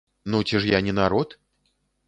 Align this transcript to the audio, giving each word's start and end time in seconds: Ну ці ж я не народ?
Ну 0.35 0.39
ці 0.43 0.59
ж 0.63 0.67
я 0.71 0.81
не 0.87 0.93
народ? 1.01 1.39